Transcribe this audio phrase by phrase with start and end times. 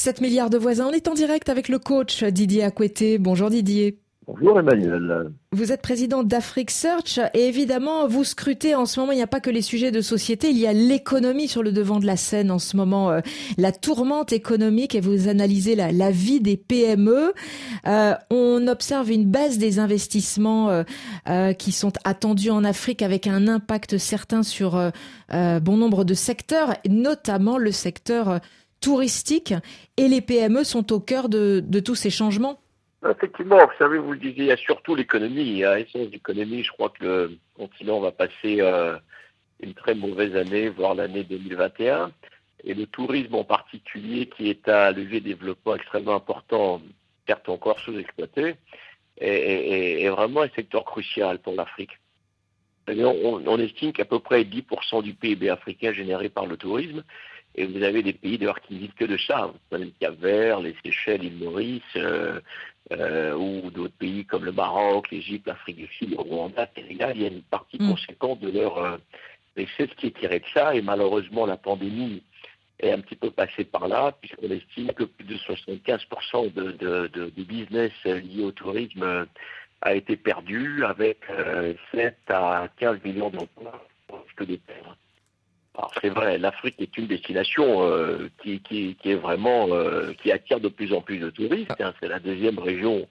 [0.00, 0.86] 7 milliards de voisins.
[0.88, 3.18] On est en direct avec le coach Didier Acquetté.
[3.18, 3.98] Bonjour Didier.
[4.26, 5.30] Bonjour Emmanuel.
[5.52, 9.26] Vous êtes président d'Afrique Search et évidemment vous scrutez en ce moment, il n'y a
[9.26, 12.16] pas que les sujets de société, il y a l'économie sur le devant de la
[12.16, 13.20] scène en ce moment, euh,
[13.58, 17.34] la tourmente économique et vous analysez la, vie des PME.
[17.86, 20.82] Euh, on observe une baisse des investissements
[21.28, 24.80] euh, qui sont attendus en Afrique avec un impact certain sur
[25.30, 28.40] bon nombre de secteurs, notamment le secteur
[28.80, 29.54] touristique
[29.96, 32.60] et les PME sont au cœur de, tous ces changements
[33.08, 35.64] Effectivement, vous savez, vous le disiez, il y a surtout l'économie.
[35.64, 38.98] À l'essence d'économie, je crois que le continent va passer euh,
[39.60, 42.12] une très mauvaise année, voire l'année 2021.
[42.64, 46.82] Et le tourisme en particulier, qui est un levier de développement extrêmement important,
[47.26, 48.56] certes encore sous-exploité,
[49.16, 51.98] est, vraiment un secteur crucial pour l'Afrique.
[52.98, 57.04] On, on, estime qu'à peu près 10% du PIB africain généré par le tourisme,
[57.54, 59.46] et vous avez des pays d'ailleurs qui ne vivent que de ça.
[59.46, 62.40] Vous avez le Cap-Vert, les Seychelles, l'île Maurice, euh,
[62.92, 67.12] euh, ou d'autres pays comme le Maroc, l'Égypte, l'Afrique du Sud, le Rwanda, le Sénégal.
[67.16, 67.90] Il y a une partie mm.
[67.90, 68.96] conséquente de leur euh,
[69.56, 70.74] c'est ce qui est tiré de ça.
[70.74, 72.22] Et malheureusement, la pandémie
[72.78, 77.06] est un petit peu passée par là, puisqu'on estime que plus de 75% de, de,
[77.08, 79.26] de, du business lié au tourisme
[79.82, 81.20] a été perdu, avec
[81.92, 83.84] 7 à 15 millions d'emplois
[84.46, 84.96] perdre
[86.00, 90.92] c'est vrai, l'Afrique est une destination euh, qui, est vraiment euh, qui attire de plus
[90.92, 91.70] en plus de touristes.
[91.80, 91.94] Hein.
[92.00, 93.06] C'est la deuxième région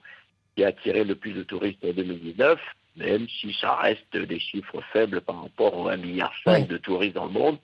[0.54, 2.60] qui a attiré le plus de touristes en 2019,
[2.96, 7.26] même si ça reste des chiffres faibles par rapport aux 1,5 milliard de touristes dans
[7.26, 7.58] le monde.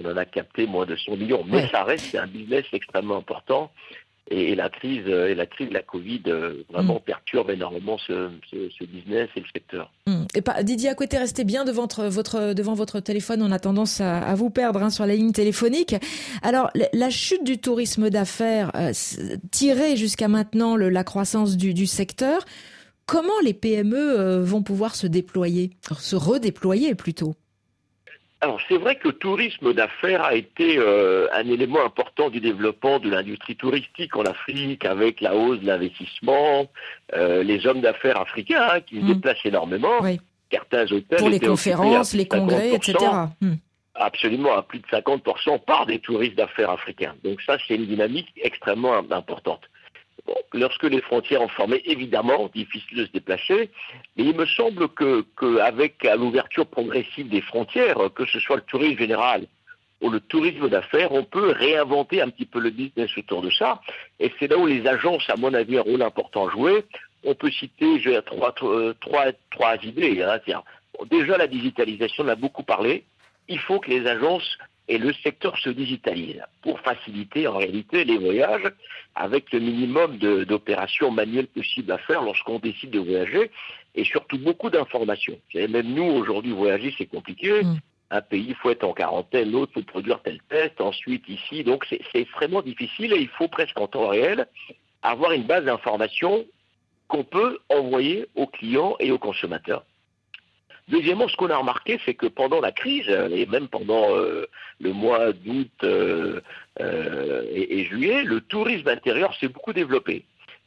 [0.00, 3.72] On en a capté moins de 100 millions, mais ça reste un business extrêmement important
[4.30, 7.04] et, la crise et la crise de la Covid euh, vraiment mm.
[7.06, 8.28] perturbe énormément ce,
[8.84, 9.92] business et le secteur.
[10.06, 10.24] Mm.
[10.34, 13.42] Et pas, Didier côté restez bien devant votre, devant votre téléphone.
[13.42, 15.94] On a tendance à, vous perdre hein, sur la ligne téléphonique.
[16.42, 18.92] Alors la chute du tourisme d'affaires euh,
[19.50, 22.44] tirée jusqu'à maintenant le, la croissance du, du secteur.
[23.06, 27.34] Comment les PME euh, vont pouvoir se déployer, se redéployer plutôt?
[28.40, 33.00] Alors c'est vrai que le tourisme d'affaires a été euh, un élément important du développement
[33.00, 36.70] de l'industrie touristique en Afrique, avec la hausse de l'investissement,
[37.14, 39.14] euh, les hommes d'affaires africains hein, qui se mm.
[39.14, 39.98] déplacent énormément,
[40.52, 42.94] certains hôtels pour les conférences, les congrès, etc.
[43.40, 43.54] Mm.
[43.96, 47.16] Absolument, à plus de 50% par des touristes d'affaires africains.
[47.24, 49.62] Donc ça, c'est une dynamique extrêmement importante
[50.52, 53.70] lorsque les frontières ont formé, évidemment, difficile de se déplacer,
[54.16, 58.98] mais il me semble que, qu'avec l'ouverture progressive des frontières, que ce soit le tourisme
[58.98, 59.46] général
[60.00, 63.80] ou le tourisme d'affaires, on peut réinventer un petit peu le business autour de ça.
[64.20, 66.84] Et c'est là où les agences, à mon avis, un rôle important à jouer.
[67.24, 68.00] On peut citer
[69.00, 70.22] trois idées.
[70.22, 70.62] Hein.
[71.10, 73.04] déjà, la digitalisation, on a beaucoup parlé.
[73.48, 74.56] Il faut que les agences
[74.88, 78.72] et le secteur se digitalise pour faciliter en réalité les voyages
[79.14, 83.50] avec le minimum d'opérations manuelles possibles à faire lorsqu'on décide de voyager
[83.94, 85.38] et surtout beaucoup d'informations.
[85.54, 87.62] Même nous, aujourd'hui, voyager, c'est compliqué.
[87.62, 87.78] Mm.
[88.10, 91.62] Un pays, il faut être en quarantaine, l'autre, il faut produire tel test, ensuite ici.
[91.62, 94.46] Donc, c'est extrêmement difficile et il faut presque en temps réel
[95.02, 96.46] avoir une base d'informations
[97.08, 99.84] qu'on peut envoyer aux clients et aux consommateurs.
[100.88, 104.46] Deuxièmement, ce qu'on a remarqué, c'est que pendant la crise, et même pendant euh,
[104.80, 106.40] le mois d'août euh,
[106.80, 110.24] euh, et, juillet, le tourisme intérieur s'est beaucoup développé.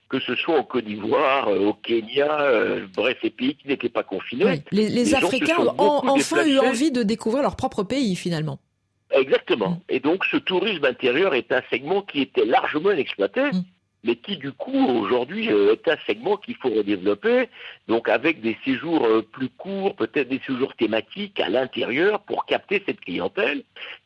[0.10, 2.46] Que ce soit au Côte d'Ivoire, au Kenya,
[2.94, 4.62] bref, les pays qui n'étaient pas confinés.
[4.72, 8.60] Les, Africains ont enfin eu envie de découvrir leur propre pays, finalement.
[9.10, 9.70] Exactement.
[9.70, 9.80] Mm.
[9.88, 13.52] Et donc, ce tourisme intérieur est un segment qui était largement inexploité.
[13.54, 13.64] Mm
[14.04, 17.50] mais qui du coup aujourd'hui euh, est un segment qu'il faut redévelopper,
[17.88, 22.82] donc avec des séjours euh, plus courts, peut-être des séjours thématiques à l'intérieur pour capter
[22.86, 23.64] cette clientèle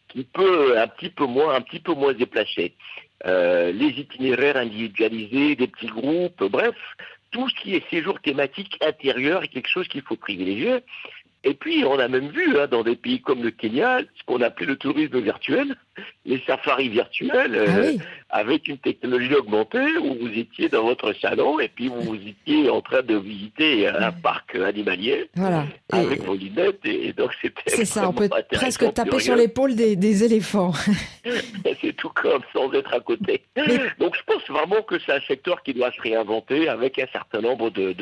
[0.10, 2.74] qui peut un petit peu moins, un petit peu moins déplacer.
[3.26, 6.76] Euh, les itinéraires individualisés, des petits groupes, bref,
[7.32, 10.80] tout ce qui est séjour thématique intérieur est quelque chose qu'il faut privilégier.
[11.44, 14.42] Et puis, on a même vu hein, dans des pays comme le Kenya ce qu'on
[14.42, 15.76] appelait le tourisme virtuel,
[16.26, 18.04] les safaris virtuels, euh, ah
[18.36, 22.82] avec une technologie augmentée où vous étiez dans votre salon et puis vous étiez en
[22.82, 25.30] train de visiter un parc animalier
[25.92, 26.82] avec vos lunettes.
[26.84, 27.62] Et, donc, c'était.
[27.68, 30.74] C'est ça, on peut presque taper sur l'épaule des, éléphants.
[31.82, 33.44] c'est tout comme sans être à côté.
[34.00, 37.42] Donc, je pense vraiment que c'est un secteur qui doit se réinventer avec un certain
[37.42, 37.96] nombre de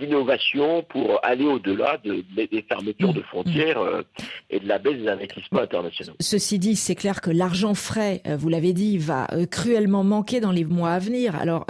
[0.00, 4.02] d'innovations pour aller au-delà de des fermetures de frontières euh,
[4.50, 6.14] et de la baisse des investissements internationaux.
[6.20, 10.40] Ceci dit, c'est clair que l'argent frais, euh, vous l'avez dit, va euh, cruellement manquer
[10.40, 11.36] dans les mois à venir.
[11.36, 11.66] Alors,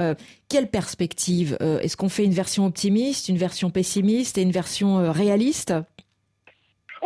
[0.48, 5.72] quelle perspective Est-ce qu'on fait une version optimiste, une version pessimiste et une version réaliste?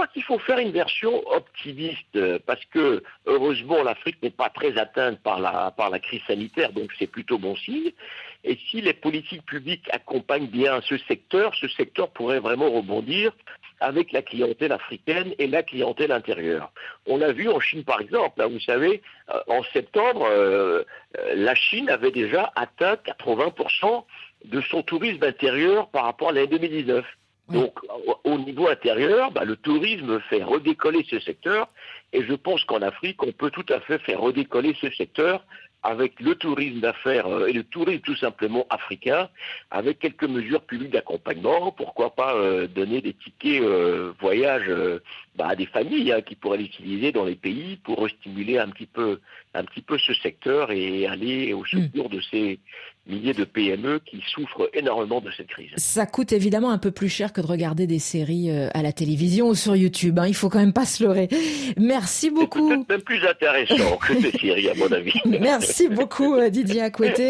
[0.00, 4.78] Crois qu'il faut faire une version optimiste euh, parce que heureusement l'Afrique n'est pas très
[4.78, 7.90] atteinte par la, par la crise sanitaire, donc c'est plutôt bon signe.
[8.42, 13.32] Et si les politiques publiques accompagnent bien ce secteur, ce secteur pourrait vraiment rebondir
[13.80, 16.72] avec la clientèle africaine et la clientèle intérieure.
[17.04, 18.40] On l'a vu en Chine par exemple.
[18.40, 19.02] Hein, vous savez,
[19.34, 20.82] euh, en septembre, euh,
[21.34, 24.04] la Chine avait déjà atteint 80%
[24.46, 27.04] de son tourisme intérieur par rapport à l'année 2019.
[27.50, 27.72] Donc,
[28.24, 31.68] au niveau intérieur, bah, le tourisme fait redécoller ce secteur,
[32.12, 35.44] et je pense qu'en Afrique, on peut tout à fait faire redécoller ce secteur
[35.82, 39.28] avec le tourisme d'affaires euh, et le tourisme tout simplement africain,
[39.70, 41.72] avec quelques mesures publiques d'accompagnement.
[41.72, 44.70] Pourquoi pas euh, donner des tickets euh, voyage
[45.36, 48.86] bah, à des familles hein, qui pourraient l'utiliser dans les pays pour stimuler un petit
[48.86, 49.20] peu,
[49.54, 51.66] un petit peu ce secteur et aller au hmm.
[51.66, 52.58] secours de ces
[53.06, 55.70] milliers de PME qui souffrent énormément de cette crise.
[55.76, 59.48] Ça coûte évidemment un peu plus cher que de regarder des séries à la télévision
[59.48, 60.18] ou sur YouTube.
[60.18, 60.28] Hein.
[60.28, 61.28] Il faut quand même pas se leurrer.
[61.78, 61.99] Merci
[62.30, 62.68] beaucoup.
[62.70, 65.12] C'est peut-être même plus intéressant que ces séries, à mon avis.
[65.24, 67.28] Merci beaucoup, Didier Acoueté.